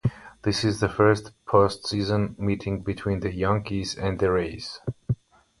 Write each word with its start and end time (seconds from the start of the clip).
This 0.41 0.63
is 0.63 0.79
the 0.79 0.89
first 0.89 1.31
postseason 1.45 2.35
meeting 2.39 2.81
between 2.81 3.19
the 3.19 3.31
Yankees 3.31 3.95
and 3.95 4.17
the 4.17 4.31
Rays. 4.31 4.79